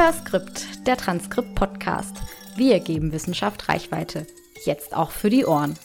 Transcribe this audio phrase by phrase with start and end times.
[0.00, 2.16] Hörskript, der Transkript-Podcast.
[2.56, 4.26] Wir geben Wissenschaft Reichweite.
[4.64, 5.76] Jetzt auch für die Ohren.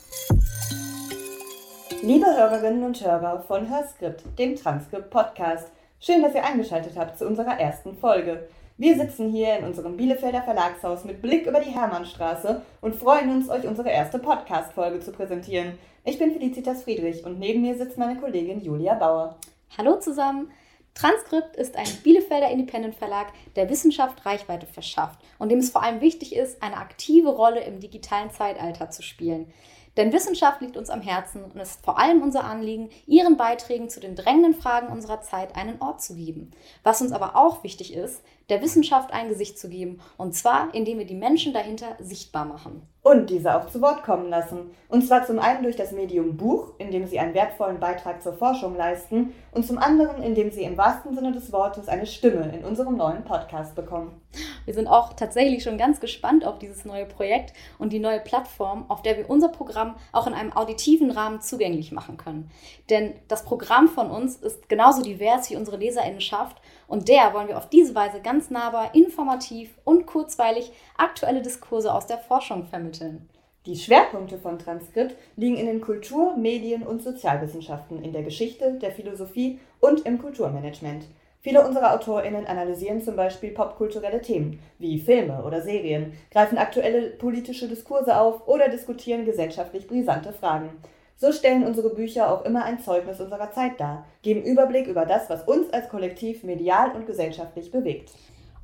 [2.02, 5.68] Liebe Hörerinnen und Hörer von Hörskript, dem Transkript-Podcast.
[6.00, 8.48] Schön, dass ihr eingeschaltet habt zu unserer ersten Folge.
[8.78, 13.50] Wir sitzen hier in unserem Bielefelder Verlagshaus mit Blick über die Hermannstraße und freuen uns,
[13.50, 15.78] euch unsere erste Podcast-Folge zu präsentieren.
[16.06, 19.36] Ich bin Felicitas Friedrich und neben mir sitzt meine Kollegin Julia Bauer.
[19.78, 20.52] Hallo zusammen!
[20.96, 23.28] Transkript ist ein Bielefelder Independent Verlag,
[23.58, 27.82] der Wissenschaft Reichweite verschafft und dem es vor allem wichtig ist, eine aktive Rolle im
[27.82, 29.52] digitalen Zeitalter zu spielen.
[29.98, 33.90] Denn Wissenschaft liegt uns am Herzen und es ist vor allem unser Anliegen, Ihren Beiträgen
[33.90, 36.52] zu den drängenden Fragen unserer Zeit einen Ort zu geben.
[36.84, 41.00] Was uns aber auch wichtig ist, der Wissenschaft ein Gesicht zu geben, und zwar indem
[41.00, 44.72] wir die Menschen dahinter sichtbar machen und diese auch zu Wort kommen lassen.
[44.90, 48.34] Und zwar zum einen durch das Medium Buch, in dem sie einen wertvollen Beitrag zur
[48.34, 52.66] Forschung leisten, und zum anderen, indem sie im wahrsten Sinne des Wortes eine Stimme in
[52.66, 54.20] unserem neuen Podcast bekommen.
[54.66, 58.86] Wir sind auch tatsächlich schon ganz gespannt auf dieses neue Projekt und die neue Plattform,
[58.90, 62.50] auf der wir unser Programm auch in einem auditiven Rahmen zugänglich machen können.
[62.90, 67.58] Denn das Programm von uns ist genauso divers wie unsere Leserinnenschaft und der wollen wir
[67.58, 73.30] auf diese Weise ganz nahbar, informativ und kurzweilig aktuelle Diskurse aus der Forschung vermitteln.
[73.66, 78.92] Die Schwerpunkte von Transkript liegen in den Kultur-, Medien- und Sozialwissenschaften, in der Geschichte, der
[78.92, 81.06] Philosophie und im Kulturmanagement.
[81.42, 87.68] Viele unserer AutorInnen analysieren zum Beispiel popkulturelle Themen wie Filme oder Serien, greifen aktuelle politische
[87.68, 90.70] Diskurse auf oder diskutieren gesellschaftlich brisante Fragen.
[91.18, 95.30] So stellen unsere Bücher auch immer ein Zeugnis unserer Zeit dar, geben Überblick über das,
[95.30, 98.12] was uns als Kollektiv medial und gesellschaftlich bewegt.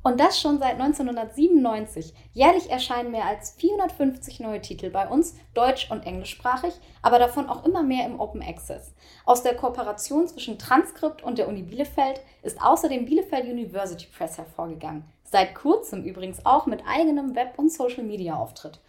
[0.04, 2.12] Und das schon seit 1997.
[2.32, 7.64] Jährlich erscheinen mehr als 450 neue Titel bei uns, deutsch- und englischsprachig, aber davon auch
[7.64, 8.92] immer mehr im Open Access.
[9.24, 15.04] Aus der Kooperation zwischen Transkript und der Uni Bielefeld ist außerdem Bielefeld University Press hervorgegangen.
[15.24, 18.80] Seit kurzem übrigens auch mit eigenem Web- und Social-Media-Auftritt.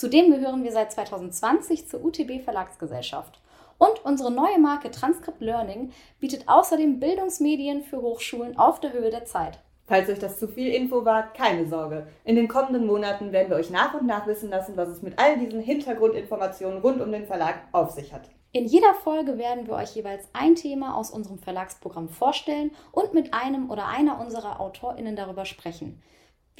[0.00, 3.38] Zudem gehören wir seit 2020 zur UTB Verlagsgesellschaft.
[3.76, 9.26] Und unsere neue Marke Transkript Learning bietet außerdem Bildungsmedien für Hochschulen auf der Höhe der
[9.26, 9.58] Zeit.
[9.86, 12.06] Falls euch das zu viel Info war, keine Sorge.
[12.24, 15.18] In den kommenden Monaten werden wir euch nach und nach wissen lassen, was es mit
[15.18, 18.30] all diesen Hintergrundinformationen rund um den Verlag auf sich hat.
[18.52, 23.34] In jeder Folge werden wir euch jeweils ein Thema aus unserem Verlagsprogramm vorstellen und mit
[23.34, 26.00] einem oder einer unserer AutorInnen darüber sprechen.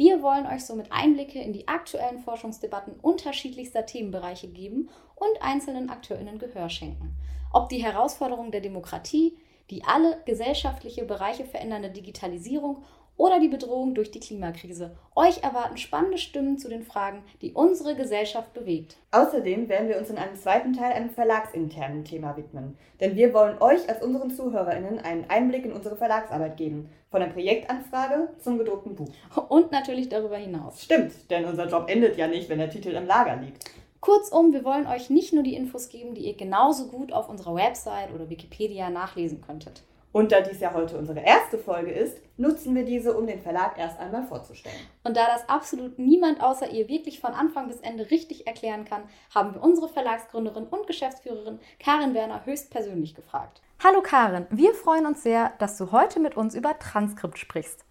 [0.00, 6.38] Wir wollen euch somit Einblicke in die aktuellen Forschungsdebatten unterschiedlichster Themenbereiche geben und einzelnen AkteurInnen
[6.38, 7.18] Gehör schenken.
[7.52, 9.36] Ob die Herausforderung der Demokratie,
[9.68, 12.82] die alle gesellschaftliche Bereiche verändernde Digitalisierung
[13.20, 14.96] oder die Bedrohung durch die Klimakrise.
[15.14, 18.96] Euch erwarten spannende Stimmen zu den Fragen, die unsere Gesellschaft bewegt.
[19.10, 22.78] Außerdem werden wir uns in einem zweiten Teil einem verlagsinternen Thema widmen.
[22.98, 26.88] Denn wir wollen euch als unseren ZuhörerInnen einen Einblick in unsere Verlagsarbeit geben.
[27.10, 29.10] Von der Projektanfrage zum gedruckten Buch.
[29.50, 30.82] Und natürlich darüber hinaus.
[30.82, 33.66] Stimmt, denn unser Job endet ja nicht, wenn der Titel im Lager liegt.
[34.00, 37.54] Kurzum, wir wollen euch nicht nur die Infos geben, die ihr genauso gut auf unserer
[37.54, 39.82] Website oder Wikipedia nachlesen könntet.
[40.12, 43.78] Und da dies ja heute unsere erste Folge ist, nutzen wir diese, um den Verlag
[43.78, 44.76] erst einmal vorzustellen.
[45.04, 49.04] Und da das absolut niemand außer ihr wirklich von Anfang bis Ende richtig erklären kann,
[49.32, 53.62] haben wir unsere Verlagsgründerin und Geschäftsführerin Karin Werner höchstpersönlich gefragt.
[53.84, 57.84] Hallo Karin, wir freuen uns sehr, dass du heute mit uns über Transkript sprichst.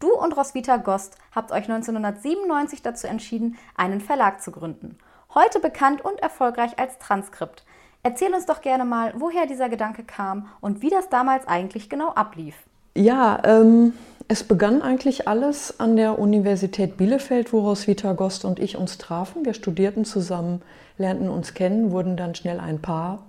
[0.00, 4.98] Du und Roswitha Gost habt euch 1997 dazu entschieden, einen Verlag zu gründen.
[5.34, 7.64] Heute bekannt und erfolgreich als Transkript.
[8.02, 12.10] Erzähl uns doch gerne mal, woher dieser Gedanke kam und wie das damals eigentlich genau
[12.10, 12.54] ablief.
[12.96, 13.92] Ja, ähm,
[14.26, 19.44] es begann eigentlich alles an der Universität Bielefeld, woraus Vita Gost und ich uns trafen.
[19.44, 20.62] Wir studierten zusammen,
[20.96, 23.24] lernten uns kennen, wurden dann schnell ein Paar.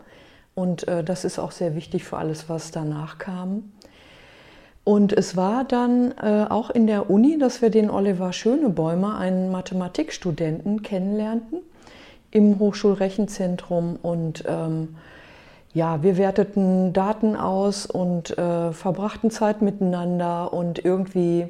[0.56, 3.72] Und äh, das ist auch sehr wichtig für alles, was danach kam.
[4.84, 9.52] Und es war dann äh, auch in der Uni, dass wir den Oliver Schönebäumer, einen
[9.52, 11.60] Mathematikstudenten, kennenlernten
[12.32, 14.96] im Hochschulrechenzentrum und ähm,
[15.74, 21.48] ja, wir werteten Daten aus und äh, verbrachten Zeit miteinander und irgendwie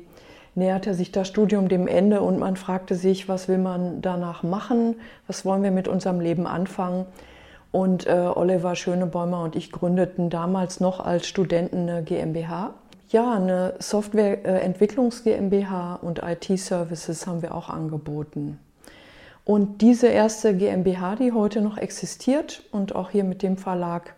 [0.54, 4.96] näherte sich das Studium dem Ende und man fragte sich, was will man danach machen,
[5.28, 7.06] was wollen wir mit unserem Leben anfangen.
[7.72, 12.74] Und äh, Oliver Schönebäumer und ich gründeten damals noch als Studenten eine GmbH.
[13.10, 18.60] Ja, eine Softwareentwicklungs GmbH und IT-Services haben wir auch angeboten.
[19.44, 24.16] Und diese erste GmbH, die heute noch existiert und auch hier mit dem Verlag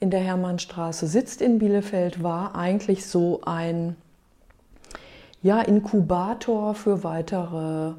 [0.00, 3.96] in der Hermannstraße sitzt in Bielefeld, war eigentlich so ein
[5.42, 7.94] ja, Inkubator für weitere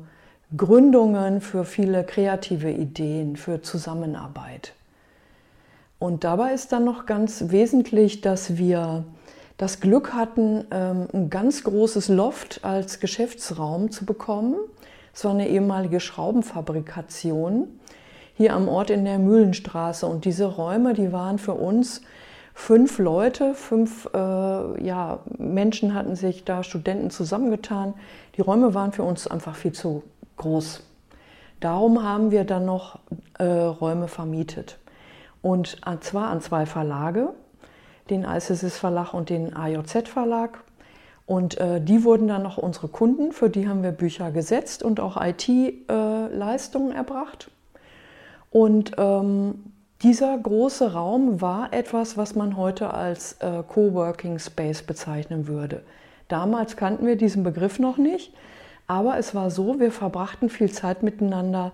[0.56, 4.74] Gründungen, für viele kreative Ideen, für Zusammenarbeit.
[6.00, 9.06] Und dabei ist dann noch ganz wesentlich, dass wir
[9.58, 14.56] das Glück hatten, ähm, ein ganz großes Loft als Geschäftsraum zu bekommen.
[15.14, 17.68] Es war eine ehemalige Schraubenfabrikation
[18.36, 20.08] hier am Ort in der Mühlenstraße.
[20.08, 22.02] Und diese Räume, die waren für uns
[22.54, 27.94] fünf Leute, fünf äh, ja, Menschen hatten sich da, Studenten zusammengetan.
[28.38, 30.04] Die Räume waren für uns einfach viel zu
[30.38, 30.84] groß.
[31.60, 33.00] Darum haben wir dann noch
[33.38, 34.80] äh, Räume vermietet.
[35.42, 37.34] Und zwar an zwei Verlage,
[38.10, 40.64] den ICSIS Verlag und den AJZ Verlag.
[41.26, 45.00] Und äh, die wurden dann noch unsere Kunden, für die haben wir Bücher gesetzt und
[45.00, 47.50] auch IT-Leistungen äh, erbracht.
[48.52, 49.72] Und ähm,
[50.02, 55.84] dieser große Raum war etwas, was man heute als äh, Coworking Space bezeichnen würde.
[56.28, 58.34] Damals kannten wir diesen Begriff noch nicht,
[58.86, 61.72] aber es war so, wir verbrachten viel Zeit miteinander.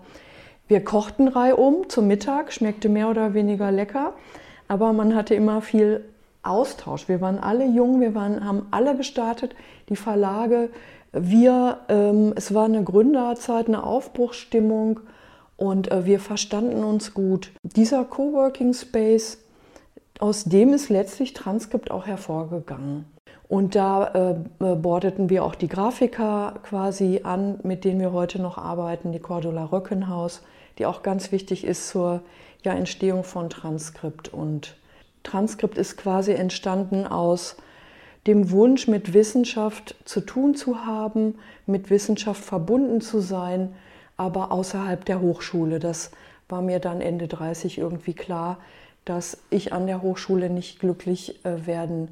[0.67, 4.13] Wir kochten reihum zum Mittag, schmeckte mehr oder weniger lecker,
[4.67, 6.05] aber man hatte immer viel
[6.43, 7.07] Austausch.
[7.07, 9.55] Wir waren alle jung, wir waren, haben alle gestartet,
[9.89, 10.69] die Verlage,
[11.11, 14.99] wir, ähm, es war eine Gründerzeit, eine Aufbruchsstimmung
[15.57, 17.51] und äh, wir verstanden uns gut.
[17.63, 19.39] Dieser Coworking Space,
[20.19, 23.05] aus dem ist letztlich Transkript auch hervorgegangen.
[23.47, 24.31] Und da äh,
[24.63, 29.19] äh, bordeten wir auch die Grafiker quasi an, mit denen wir heute noch arbeiten, die
[29.19, 30.43] Cordula Röckenhaus,
[30.77, 32.21] die auch ganz wichtig ist zur
[32.63, 34.31] ja, Entstehung von Transkript.
[34.31, 34.77] Und
[35.23, 37.57] Transkript ist quasi entstanden aus
[38.27, 41.35] dem Wunsch, mit Wissenschaft zu tun zu haben,
[41.65, 43.73] mit Wissenschaft verbunden zu sein
[44.19, 45.79] aber außerhalb der Hochschule.
[45.79, 46.11] Das
[46.49, 48.57] war mir dann Ende 30 irgendwie klar,
[49.05, 52.09] dass ich an der Hochschule nicht glücklich äh, werden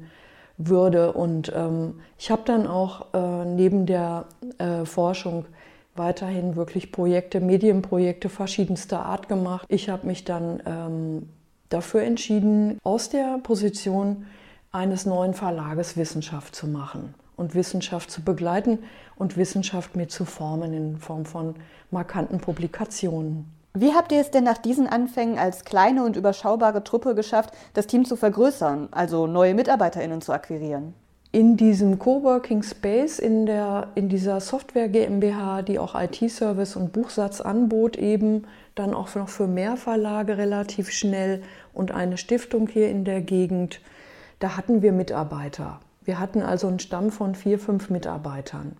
[0.56, 1.12] würde.
[1.12, 4.24] Und ähm, ich habe dann auch äh, neben der
[4.56, 5.44] äh, Forschung
[5.96, 9.66] weiterhin wirklich Projekte, Medienprojekte verschiedenster Art gemacht.
[9.68, 11.28] Ich habe mich dann ähm,
[11.68, 14.26] dafür entschieden, aus der Position
[14.72, 18.80] eines neuen Verlages Wissenschaft zu machen und Wissenschaft zu begleiten
[19.16, 21.54] und Wissenschaft mit zu formen in Form von
[21.90, 23.52] markanten Publikationen.
[23.74, 27.86] Wie habt ihr es denn nach diesen Anfängen als kleine und überschaubare Truppe geschafft, das
[27.86, 30.94] Team zu vergrößern, also neue MitarbeiterInnen zu akquirieren?
[31.30, 37.42] In diesem Coworking Space, in, der, in dieser Software GmbH, die auch IT-Service und Buchsatz
[37.42, 38.46] anbot, eben
[38.78, 41.42] dann auch noch für mehr Verlage relativ schnell
[41.72, 43.80] und eine Stiftung hier in der Gegend,
[44.38, 45.80] da hatten wir Mitarbeiter.
[46.04, 48.76] Wir hatten also einen Stamm von vier, fünf Mitarbeitern.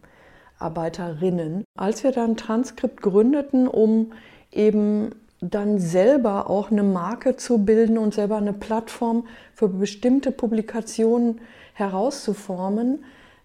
[0.59, 1.65] Arbeiterinnen.
[1.77, 4.13] Als wir dann Transkript gründeten, um
[4.51, 5.11] eben
[5.41, 11.41] dann selber auch eine Marke zu bilden und selber eine Plattform für bestimmte Publikationen
[11.75, 13.05] herauszuformen,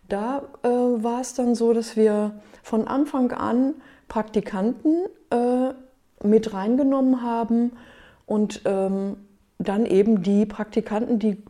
[0.09, 2.31] da äh, war es dann so, dass wir
[2.63, 3.75] von Anfang an
[4.07, 5.73] Praktikanten äh,
[6.23, 7.73] mit reingenommen haben
[8.25, 9.17] und ähm,
[9.59, 11.43] dann eben die Praktikanten, die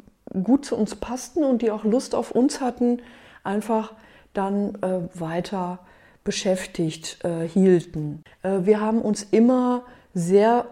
[0.43, 3.01] gut zu uns passten und die auch Lust auf uns hatten,
[3.43, 3.93] einfach
[4.33, 5.79] dann äh, weiter
[6.23, 8.23] beschäftigt äh, hielten.
[8.41, 9.83] Äh, wir haben uns immer
[10.13, 10.65] sehr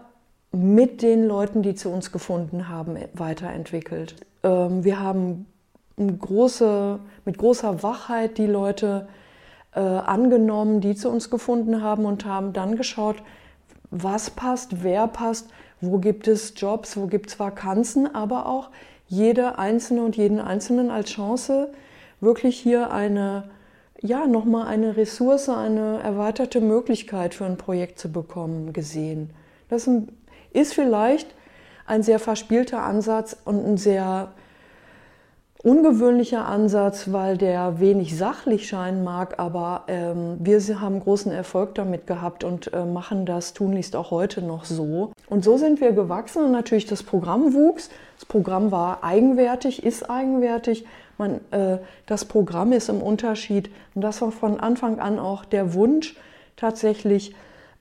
[0.50, 4.16] mit den Leuten, die zu uns gefunden haben, weiterentwickelt.
[4.42, 5.46] Ähm, wir haben
[5.96, 9.08] große, mit großer Wachheit die Leute
[9.74, 13.22] äh, angenommen, die zu uns gefunden haben und haben dann geschaut,
[13.92, 15.48] was passt, wer passt,
[15.80, 18.70] wo gibt es Jobs, wo gibt es Vakanzen, aber auch
[19.06, 21.72] jede Einzelne und jeden Einzelnen als Chance,
[22.20, 23.50] wirklich hier eine,
[24.00, 29.30] ja, nochmal eine Ressource, eine erweiterte Möglichkeit für ein Projekt zu bekommen, gesehen.
[29.68, 29.88] Das
[30.52, 31.34] ist vielleicht
[31.84, 34.32] ein sehr verspielter Ansatz und ein sehr
[35.62, 42.06] ungewöhnlicher Ansatz, weil der wenig sachlich scheinen mag, aber ähm, wir haben großen Erfolg damit
[42.06, 45.12] gehabt und äh, machen das tunlichst auch heute noch so.
[45.28, 47.90] Und so sind wir gewachsen und natürlich das Programm wuchs.
[48.16, 50.84] Das Programm war eigenwertig, ist eigenwertig.
[51.16, 55.74] Man, äh, das Programm ist im Unterschied und das war von Anfang an auch der
[55.74, 56.16] Wunsch,
[56.56, 57.34] tatsächlich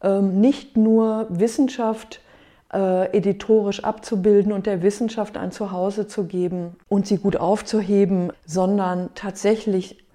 [0.03, 2.21] ähm, nicht nur Wissenschaft
[2.73, 9.09] äh, editorisch abzubilden und der Wissenschaft ein Zuhause zu geben und sie gut aufzuheben, sondern
[9.15, 10.05] tatsächlich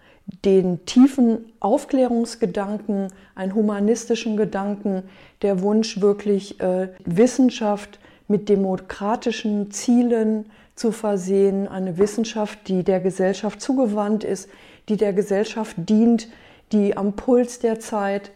[0.44, 5.04] den tiefen Aufklärungsgedanken, einen humanistischen Gedanken,
[5.42, 13.60] der Wunsch wirklich äh, Wissenschaft mit demokratischen Zielen zu versehen, eine Wissenschaft, die der Gesellschaft
[13.60, 14.48] zugewandt ist,
[14.88, 16.28] die der Gesellschaft dient,
[16.72, 18.32] die am Puls der Zeit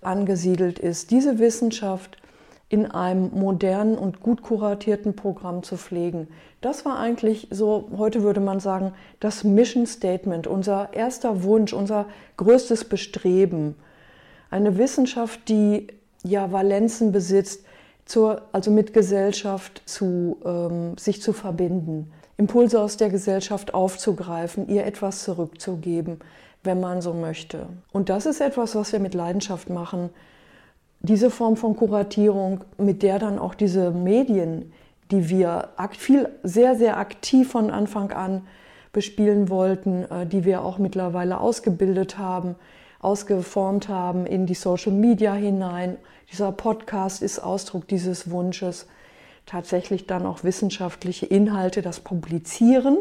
[0.00, 1.10] angesiedelt ist.
[1.10, 2.21] Diese Wissenschaft
[2.72, 6.28] in einem modernen und gut kuratierten Programm zu pflegen.
[6.62, 12.06] Das war eigentlich so, heute würde man sagen, das Mission Statement, unser erster Wunsch, unser
[12.38, 13.74] größtes Bestreben.
[14.50, 15.88] Eine Wissenschaft, die
[16.24, 17.66] ja Valenzen besitzt,
[18.06, 22.10] zur, also mit Gesellschaft zu, ähm, sich zu verbinden.
[22.38, 26.20] Impulse aus der Gesellschaft aufzugreifen, ihr etwas zurückzugeben,
[26.64, 27.66] wenn man so möchte.
[27.92, 30.08] Und das ist etwas, was wir mit Leidenschaft machen.
[31.02, 34.72] Diese Form von Kuratierung, mit der dann auch diese Medien,
[35.10, 38.42] die wir viel, sehr, sehr aktiv von Anfang an
[38.92, 42.54] bespielen wollten, äh, die wir auch mittlerweile ausgebildet haben,
[43.00, 45.96] ausgeformt haben in die Social Media hinein.
[46.30, 48.86] Dieser Podcast ist Ausdruck dieses Wunsches,
[49.44, 52.96] tatsächlich dann auch wissenschaftliche Inhalte, das Publizieren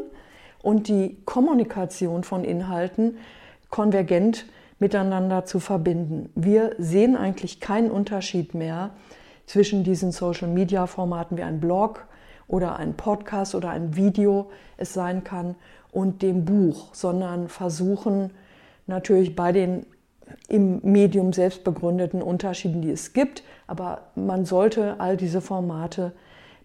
[0.64, 3.18] und die Kommunikation von Inhalten
[3.70, 4.46] konvergent
[4.82, 6.30] miteinander zu verbinden.
[6.36, 8.90] Wir sehen eigentlich keinen Unterschied mehr
[9.46, 12.08] zwischen diesen Social-Media-Formaten wie ein Blog
[12.48, 15.56] oder ein Podcast oder ein Video es sein kann
[15.92, 18.32] und dem Buch, sondern versuchen
[18.88, 19.86] natürlich bei den
[20.48, 26.14] im Medium selbst begründeten Unterschieden, die es gibt, aber man sollte all diese Formate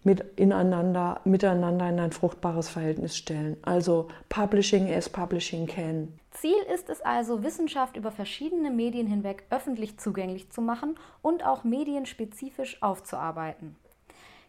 [0.06, 3.56] mit ineinander, miteinander in ein fruchtbares Verhältnis stellen.
[3.62, 6.20] Also Publishing as Publishing can.
[6.30, 11.64] Ziel ist es also, Wissenschaft über verschiedene Medien hinweg öffentlich zugänglich zu machen und auch
[11.64, 13.75] medienspezifisch aufzuarbeiten.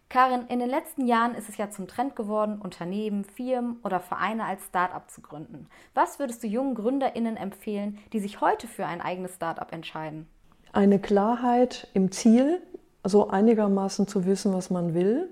[0.10, 4.46] Karin, in den letzten Jahren ist es ja zum Trend geworden, Unternehmen, Firmen oder Vereine
[4.46, 5.68] als Start-up zu gründen.
[5.96, 10.28] Was würdest du jungen GründerInnen empfehlen, die sich heute für ein eigenes Start-up entscheiden?
[10.72, 12.62] Eine Klarheit im Ziel,
[13.04, 15.30] so einigermaßen zu wissen, was man will,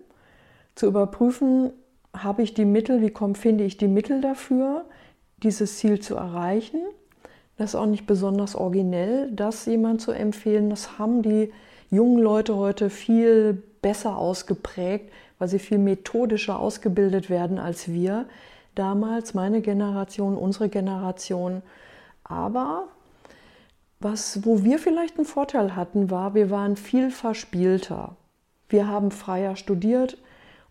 [0.75, 1.71] zu überprüfen,
[2.13, 4.85] habe ich die Mittel, wie komm, finde ich die Mittel dafür,
[5.43, 6.81] dieses Ziel zu erreichen.
[7.57, 10.69] Das ist auch nicht besonders originell, das jemand zu empfehlen.
[10.69, 11.51] Das haben die
[11.89, 18.25] jungen Leute heute viel besser ausgeprägt, weil sie viel methodischer ausgebildet werden als wir.
[18.75, 21.61] Damals, meine Generation, unsere Generation.
[22.25, 22.87] Aber
[24.01, 28.17] was, wo wir vielleicht einen Vorteil hatten, war, wir waren viel verspielter.
[28.67, 30.17] Wir haben freier studiert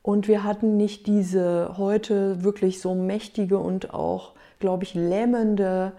[0.04, 5.92] und wir hatten nicht diese heute wirklich so mächtige und auch, glaube ich, lähmende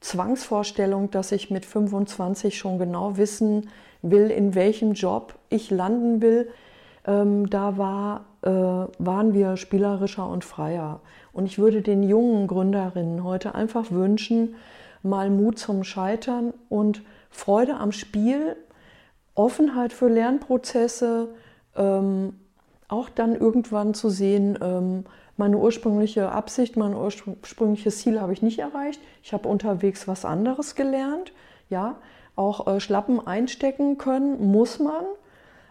[0.00, 3.70] Zwangsvorstellung, dass ich mit 25 schon genau wissen
[4.02, 6.50] will, in welchem Job ich landen will,
[7.06, 10.98] ähm, da war, äh, waren wir spielerischer und freier.
[11.32, 14.56] Und ich würde den jungen Gründerinnen heute einfach wünschen,
[15.04, 18.56] mal Mut zum Scheitern und Freude am Spiel,
[19.36, 21.28] Offenheit für Lernprozesse,
[21.76, 22.32] ähm,
[22.88, 25.04] auch dann irgendwann zu sehen, ähm,
[25.36, 29.00] meine ursprüngliche Absicht, mein ursprüngliches Ziel habe ich nicht erreicht.
[29.22, 31.32] Ich habe unterwegs was anderes gelernt.
[31.70, 31.96] Ja,
[32.36, 35.04] auch äh, Schlappen einstecken können muss man.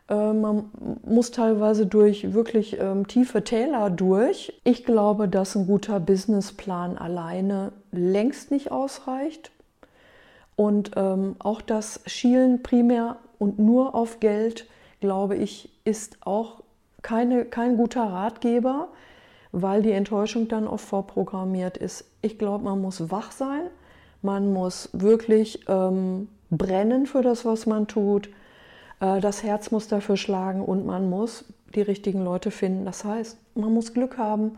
[0.10, 0.70] Äh, man
[1.06, 4.60] muss teilweise durch wirklich ähm, tiefe Täler durch.
[4.64, 9.52] Ich glaube, dass ein guter Businessplan alleine längst nicht ausreicht.
[10.56, 14.68] Und ähm, auch das Schielen primär und nur auf Geld,
[15.00, 16.63] glaube ich, ist auch
[17.04, 18.88] keine, kein guter Ratgeber,
[19.52, 22.06] weil die Enttäuschung dann oft vorprogrammiert ist.
[22.22, 23.62] Ich glaube, man muss wach sein,
[24.24, 28.30] man muss wirklich ähm, brennen für das, was man tut.
[29.00, 31.46] Äh, das Herz muss dafür schlagen und man muss
[31.76, 32.86] die richtigen Leute finden.
[32.86, 34.58] Das heißt, man muss Glück haben.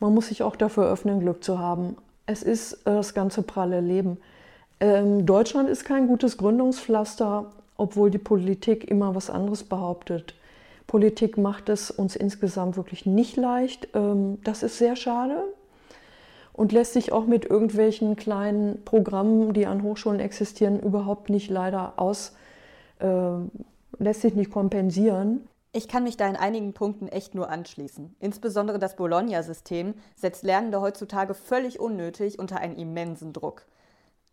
[0.00, 1.96] Man muss sich auch dafür öffnen, Glück zu haben.
[2.26, 4.18] Es ist äh, das ganze pralle Leben.
[4.80, 10.34] Ähm, Deutschland ist kein gutes Gründungspflaster, obwohl die Politik immer was anderes behauptet.
[10.88, 13.88] Politik macht es uns insgesamt wirklich nicht leicht.
[13.94, 15.44] Ähm, das ist sehr schade
[16.54, 21.92] und lässt sich auch mit irgendwelchen kleinen Programmen, die an Hochschulen existieren, überhaupt nicht leider
[22.00, 22.34] aus,
[22.98, 23.06] äh,
[23.98, 25.46] lässt sich nicht kompensieren.
[25.72, 28.16] Ich kann mich da in einigen Punkten echt nur anschließen.
[28.18, 33.66] Insbesondere das Bologna-System setzt Lernende heutzutage völlig unnötig unter einen immensen Druck.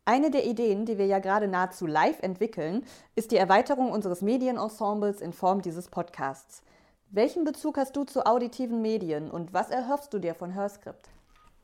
[0.08, 2.84] Eine der Ideen, die wir ja gerade nahezu live entwickeln,
[3.16, 6.62] ist die Erweiterung unseres Medienensembles in Form dieses Podcasts.
[7.10, 11.10] Welchen Bezug hast du zu auditiven Medien und was erhoffst du dir von Hörskript?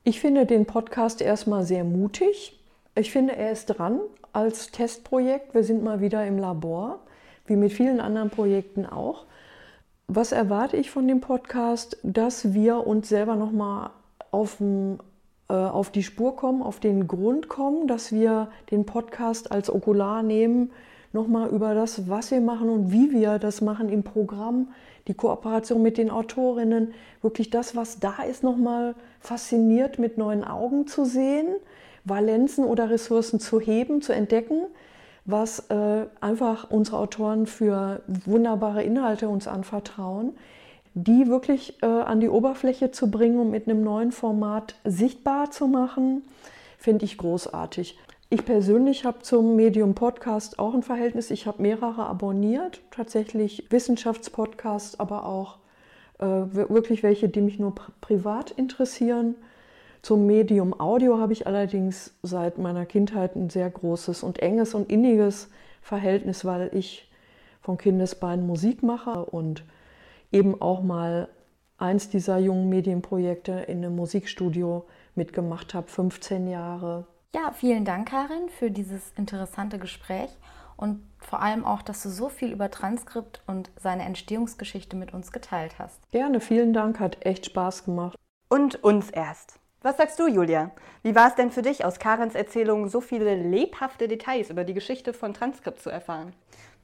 [0.03, 2.60] Ich finde den Podcast erstmal sehr mutig.
[2.95, 4.00] Ich finde, er ist dran
[4.33, 5.53] als Testprojekt.
[5.53, 6.98] Wir sind mal wieder im Labor,
[7.45, 9.25] wie mit vielen anderen Projekten auch.
[10.07, 11.95] Was erwarte ich von dem Podcast?
[12.01, 13.91] Dass wir uns selber nochmal
[14.31, 14.98] auf, äh,
[15.53, 20.72] auf die Spur kommen, auf den Grund kommen, dass wir den Podcast als Okular nehmen,
[21.13, 24.70] nochmal über das, was wir machen und wie wir das machen im Programm,
[25.08, 30.88] die Kooperation mit den Autorinnen, wirklich das, was da ist, nochmal fasziniert mit neuen Augen
[30.88, 31.48] zu sehen,
[32.05, 34.67] Valenzen oder Ressourcen zu heben, zu entdecken,
[35.25, 40.34] was äh, einfach unsere Autoren für wunderbare Inhalte uns anvertrauen,
[40.93, 45.67] die wirklich äh, an die Oberfläche zu bringen und mit einem neuen Format sichtbar zu
[45.67, 46.24] machen,
[46.77, 47.98] finde ich großartig.
[48.29, 51.31] Ich persönlich habe zum Medium Podcast auch ein Verhältnis.
[51.31, 55.57] Ich habe mehrere abonniert, tatsächlich Wissenschaftspodcasts, aber auch
[56.19, 59.36] äh, wirklich welche, die mich nur privat interessieren.
[60.01, 64.89] Zum Medium Audio habe ich allerdings seit meiner Kindheit ein sehr großes und enges und
[64.89, 65.50] inniges
[65.81, 67.10] Verhältnis, weil ich
[67.62, 69.63] von Kindesbeinen Musik mache und
[70.31, 71.29] eben auch mal
[71.77, 74.85] eins dieser jungen Medienprojekte in einem Musikstudio
[75.15, 77.07] mitgemacht habe, 15 Jahre.
[77.33, 80.29] Ja, vielen Dank, Karin, für dieses interessante Gespräch
[80.77, 85.31] und vor allem auch, dass du so viel über Transkript und seine Entstehungsgeschichte mit uns
[85.31, 86.11] geteilt hast.
[86.11, 88.17] Gerne, vielen Dank, hat echt Spaß gemacht.
[88.50, 89.59] Und uns erst.
[89.83, 90.71] Was sagst du, Julia?
[91.01, 94.75] Wie war es denn für dich, aus Karens Erzählung so viele lebhafte Details über die
[94.75, 96.33] Geschichte von Transkript zu erfahren?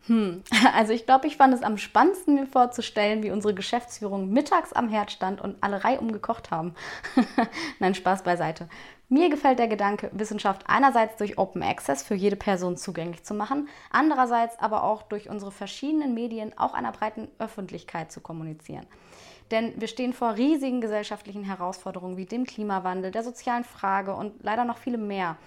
[0.08, 4.74] Hm, also ich glaube, ich fand es am spannendsten, mir vorzustellen, wie unsere Geschäftsführung mittags
[4.74, 6.74] am Herd stand und alle reihum gekocht haben.
[7.80, 8.68] Nein, Spaß beiseite.
[9.10, 13.70] Mir gefällt der Gedanke, Wissenschaft einerseits durch Open Access für jede Person zugänglich zu machen,
[13.90, 18.86] andererseits aber auch durch unsere verschiedenen Medien auch einer breiten Öffentlichkeit zu kommunizieren.
[19.50, 24.66] Denn wir stehen vor riesigen gesellschaftlichen Herausforderungen wie dem Klimawandel, der sozialen Frage und leider
[24.66, 25.38] noch viele mehr.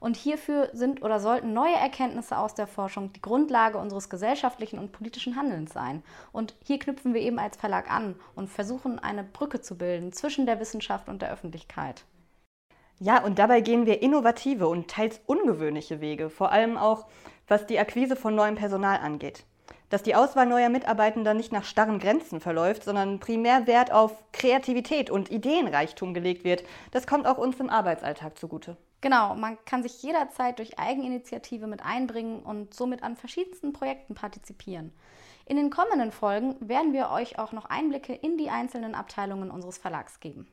[0.00, 4.92] Und hierfür sind oder sollten neue Erkenntnisse aus der Forschung die Grundlage unseres gesellschaftlichen und
[4.92, 6.02] politischen Handelns sein.
[6.32, 10.46] Und hier knüpfen wir eben als Verlag an und versuchen eine Brücke zu bilden zwischen
[10.46, 12.04] der Wissenschaft und der Öffentlichkeit.
[12.98, 17.06] Ja, und dabei gehen wir innovative und teils ungewöhnliche Wege, vor allem auch
[17.48, 19.44] was die Akquise von neuem Personal angeht.
[19.88, 25.10] Dass die Auswahl neuer Mitarbeitender nicht nach starren Grenzen verläuft, sondern primär Wert auf Kreativität
[25.10, 28.76] und Ideenreichtum gelegt wird, das kommt auch uns im Arbeitsalltag zugute.
[29.00, 34.92] Genau, man kann sich jederzeit durch Eigeninitiative mit einbringen und somit an verschiedensten Projekten partizipieren.
[35.46, 39.78] In den kommenden Folgen werden wir euch auch noch Einblicke in die einzelnen Abteilungen unseres
[39.78, 40.46] Verlags geben.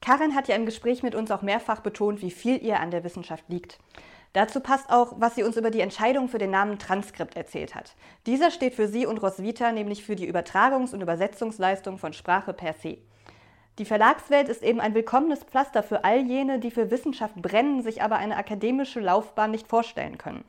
[0.00, 3.04] Karin hat ja im Gespräch mit uns auch mehrfach betont, wie viel ihr an der
[3.04, 3.78] Wissenschaft liegt.
[4.32, 7.94] Dazu passt auch, was sie uns über die Entscheidung für den Namen Transkript erzählt hat.
[8.26, 12.72] Dieser steht für sie und Roswitha nämlich für die Übertragungs- und Übersetzungsleistung von Sprache per
[12.72, 12.98] se.
[13.78, 18.02] Die Verlagswelt ist eben ein willkommenes Pflaster für all jene, die für Wissenschaft brennen, sich
[18.02, 20.44] aber eine akademische Laufbahn nicht vorstellen können.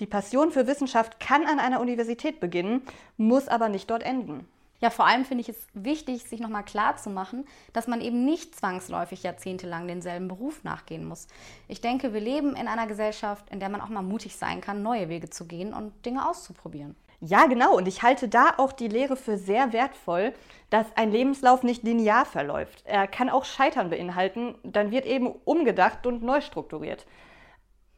[0.00, 2.82] Die Passion für Wissenschaft kann an einer Universität beginnen,
[3.16, 4.48] muss aber nicht dort enden.
[4.80, 8.24] Ja, vor allem finde ich es wichtig, sich nochmal klar zu machen, dass man eben
[8.24, 11.28] nicht zwangsläufig jahrzehntelang denselben Beruf nachgehen muss.
[11.68, 14.82] Ich denke, wir leben in einer Gesellschaft, in der man auch mal mutig sein kann,
[14.82, 16.96] neue Wege zu gehen und Dinge auszuprobieren.
[17.26, 17.74] Ja, genau.
[17.74, 20.34] Und ich halte da auch die Lehre für sehr wertvoll,
[20.68, 22.82] dass ein Lebenslauf nicht linear verläuft.
[22.84, 27.06] Er kann auch Scheitern beinhalten, dann wird eben umgedacht und neu strukturiert.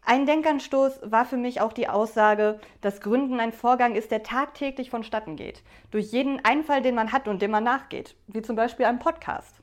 [0.03, 4.91] Ein Denkanstoß war für mich auch die Aussage, dass Gründen ein Vorgang ist, der tagtäglich
[4.91, 5.65] vonstatten geht.
[5.91, 8.15] Durch jeden Einfall, den man hat und dem man nachgeht.
[8.29, 9.56] Wie zum Beispiel einem Podcast.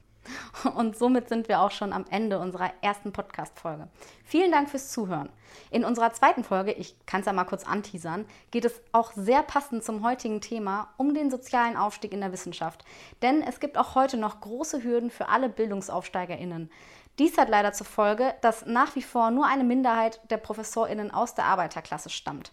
[0.76, 3.88] Und somit sind wir auch schon am Ende unserer ersten Podcast-Folge.
[4.24, 5.30] Vielen Dank fürs Zuhören.
[5.70, 9.44] In unserer zweiten Folge, ich kann es ja mal kurz anteasern, geht es auch sehr
[9.44, 12.84] passend zum heutigen Thema um den sozialen Aufstieg in der Wissenschaft.
[13.22, 16.72] Denn es gibt auch heute noch große Hürden für alle BildungsaufsteigerInnen.
[17.20, 21.36] Dies hat leider zur Folge, dass nach wie vor nur eine Minderheit der ProfessorInnen aus
[21.36, 22.52] der Arbeiterklasse stammt.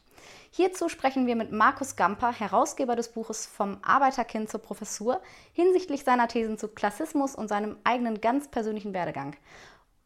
[0.50, 5.20] Hierzu sprechen wir mit Markus Gamper, Herausgeber des Buches Vom Arbeiterkind zur Professur,
[5.52, 9.36] hinsichtlich seiner Thesen zu Klassismus und seinem eigenen ganz persönlichen Werdegang.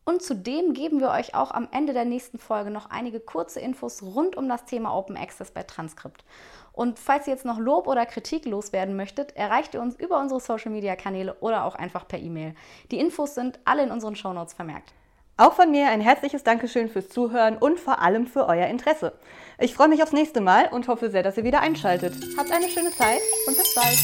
[0.04, 4.02] Und zudem geben wir euch auch am Ende der nächsten Folge noch einige kurze Infos
[4.02, 6.24] rund um das Thema Open Access bei Transkript.
[6.72, 10.40] Und falls ihr jetzt noch Lob oder Kritik loswerden möchtet, erreicht ihr uns über unsere
[10.40, 12.54] Social Media Kanäle oder auch einfach per E-Mail.
[12.90, 14.92] Die Infos sind alle in unseren Shownotes vermerkt.
[15.36, 19.14] Auch von mir ein herzliches Dankeschön fürs Zuhören und vor allem für euer Interesse.
[19.58, 22.14] Ich freue mich aufs nächste Mal und hoffe sehr, dass ihr wieder einschaltet.
[22.36, 23.98] Habt eine schöne Zeit und bis bald.